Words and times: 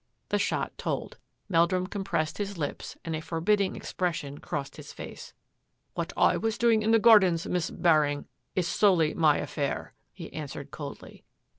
'"The 0.29 0.39
shot 0.39 0.75
told. 0.79 1.19
Meldrum 1.47 1.85
compressed 1.85 2.39
his 2.39 2.57
lips 2.57 2.97
and 3.05 3.15
a 3.15 3.21
forbidding 3.21 3.75
expression 3.75 4.39
crossed 4.39 4.77
his 4.77 4.91
face." 4.91 5.35
What 5.93 6.11
I 6.17 6.37
was 6.37 6.57
doing 6.57 6.81
in 6.81 6.89
the 6.89 6.97
gardens, 6.97 7.45
Miss 7.45 7.69
Baring, 7.69 8.25
is 8.55 8.67
solely 8.67 9.13
my 9.13 9.37
own 9.37 9.43
affair," 9.43 9.93
he 10.11 10.33
answered 10.33 10.71
coldly. 10.71 11.23